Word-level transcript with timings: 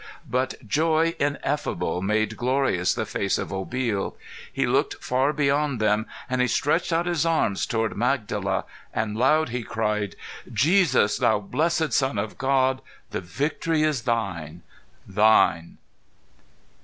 But 0.27 0.67
joy 0.67 1.13
ineffable 1.19 2.01
made 2.01 2.35
glorious 2.35 2.95
the 2.95 3.05
face 3.05 3.37
of 3.37 3.49
Obil. 3.53 4.15
He 4.51 4.65
looked 4.65 4.95
far 4.95 5.31
beyond 5.31 5.79
them, 5.79 6.07
and 6.27 6.41
he 6.41 6.47
stretched 6.47 6.91
out 6.91 7.05
his 7.05 7.23
arms 7.23 7.67
toward 7.67 7.95
Magdala, 7.95 8.65
and 8.95 9.15
loud 9.15 9.49
he 9.49 9.61
cried, 9.61 10.15
"Jesus, 10.51 11.17
thou 11.17 11.37
blessed 11.37 11.93
Son 11.93 12.17
of 12.17 12.39
God, 12.39 12.81
the 13.11 13.21
victory 13.21 13.83
is 13.83 14.01
thine 14.01 14.63
thine!" 15.05 15.77